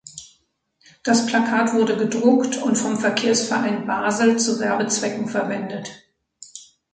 [1.03, 5.91] Das Plakat wurde gedruckt und vom Verkehrsverein Basel zu Werbezwecken verwendet.